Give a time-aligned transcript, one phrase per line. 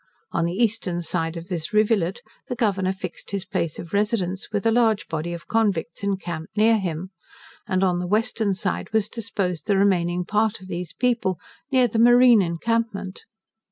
[0.31, 4.65] On the eastern side of this rivulet the Governor fixed his place of residence, with
[4.65, 7.11] a large body of convicts encamped near him;
[7.67, 11.37] and on the western side was disposed the remaining part of these people,
[11.71, 13.25] near the marine encampment.